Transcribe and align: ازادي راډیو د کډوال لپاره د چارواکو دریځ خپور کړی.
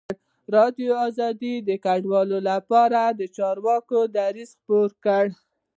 ازادي 0.51 0.87
راډیو 1.19 1.65
د 1.67 1.69
کډوال 1.85 2.29
لپاره 2.49 3.01
د 3.19 3.21
چارواکو 3.37 3.97
دریځ 4.15 4.51
خپور 4.59 4.89
کړی. 5.05 5.31